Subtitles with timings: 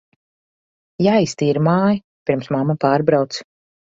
[1.07, 3.41] Jāiztīra māja, pirms mamma pārbrauc.